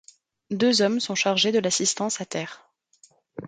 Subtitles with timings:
[0.49, 2.67] Deux hommes sont chargés de l'assistance à terre.